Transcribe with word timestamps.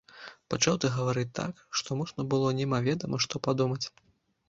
Пачаў 0.53 0.79
ты 0.85 0.91
гаварыць 0.95 1.27
так, 1.41 1.63
што 1.81 2.01
можна 2.01 2.27
было 2.35 2.57
немаведама 2.63 3.25
што 3.27 3.35
падумаць. 3.51 3.83